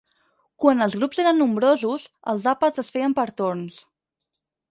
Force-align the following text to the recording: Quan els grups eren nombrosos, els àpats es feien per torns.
Quan 0.63 0.79
els 0.85 0.95
grups 1.01 1.19
eren 1.23 1.37
nombrosos, 1.41 2.07
els 2.33 2.47
àpats 2.53 2.85
es 2.85 2.91
feien 2.97 3.15
per 3.19 3.27
torns. 3.43 3.77